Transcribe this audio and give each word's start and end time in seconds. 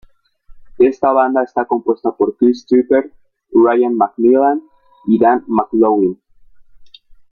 Esta 0.79 1.11
banda 1.11 1.43
está 1.43 1.65
compuesta 1.65 2.09
por 2.17 2.35
Chris 2.35 2.65
Trapper, 2.65 3.13
Ryan 3.51 3.95
MacMillan 3.95 4.63
y 5.05 5.19
Dan 5.19 5.43
McLoughlin. 5.45 6.19